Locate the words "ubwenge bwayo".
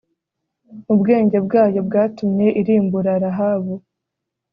0.93-1.79